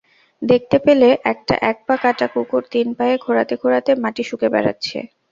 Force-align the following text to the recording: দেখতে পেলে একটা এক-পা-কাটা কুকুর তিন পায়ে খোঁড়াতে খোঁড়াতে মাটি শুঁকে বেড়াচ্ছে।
দেখতে 0.41 0.77
পেলে 0.85 1.09
একটা 1.31 1.55
এক-পা-কাটা 1.71 2.25
কুকুর 2.33 2.63
তিন 2.71 2.87
পায়ে 2.97 3.15
খোঁড়াতে 3.17 3.53
খোঁড়াতে 3.61 3.91
মাটি 4.03 4.23
শুঁকে 4.29 4.47
বেড়াচ্ছে। 4.53 4.97